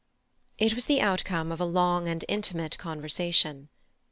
[0.57, 3.69] It was the outcome of a long and intimate conversation.